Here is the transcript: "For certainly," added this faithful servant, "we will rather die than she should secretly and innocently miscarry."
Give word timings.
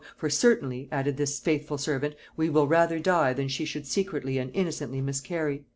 "For 0.17 0.31
certainly," 0.31 0.89
added 0.91 1.17
this 1.17 1.37
faithful 1.39 1.77
servant, 1.77 2.15
"we 2.35 2.49
will 2.49 2.65
rather 2.67 2.97
die 2.97 3.33
than 3.33 3.49
she 3.49 3.65
should 3.65 3.85
secretly 3.85 4.39
and 4.39 4.49
innocently 4.55 4.99
miscarry." 4.99 5.65